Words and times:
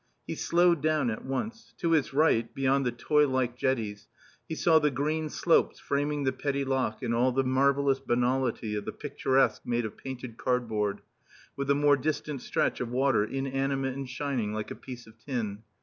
He 0.25 0.33
slowed 0.33 0.81
down 0.81 1.11
at 1.11 1.25
once. 1.25 1.75
To 1.77 1.91
his 1.91 2.11
right, 2.11 2.51
beyond 2.55 2.87
the 2.87 2.91
toy 2.91 3.27
like 3.27 3.55
jetties, 3.55 4.07
he 4.49 4.55
saw 4.55 4.79
the 4.79 4.89
green 4.89 5.29
slopes 5.29 5.79
framing 5.79 6.23
the 6.23 6.31
Petit 6.31 6.65
Lac 6.65 7.03
in 7.03 7.13
all 7.13 7.31
the 7.31 7.43
marvellous 7.43 7.99
banality 7.99 8.73
of 8.73 8.85
the 8.85 8.93
picturesque 8.93 9.61
made 9.63 9.85
of 9.85 9.97
painted 9.97 10.37
cardboard, 10.37 11.01
with 11.55 11.67
the 11.67 11.75
more 11.75 11.97
distant 11.97 12.41
stretch 12.41 12.79
of 12.81 12.89
water 12.89 13.23
inanimate 13.23 13.93
and 13.93 14.09
shining 14.09 14.53
like 14.55 14.71
a 14.71 14.75
piece 14.75 15.05
of 15.05 15.19
tin. 15.19 15.61